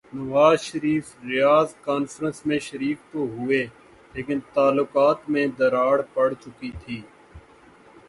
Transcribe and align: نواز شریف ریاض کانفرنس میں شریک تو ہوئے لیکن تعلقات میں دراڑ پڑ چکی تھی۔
نواز 0.17 0.57
شریف 0.61 1.05
ریاض 1.23 1.69
کانفرنس 1.81 2.37
میں 2.45 2.59
شریک 2.59 2.97
تو 3.11 3.19
ہوئے 3.35 3.61
لیکن 4.13 4.39
تعلقات 4.53 5.29
میں 5.29 5.45
دراڑ 5.59 6.01
پڑ 6.13 6.31
چکی 6.33 6.71
تھی۔ 6.81 7.01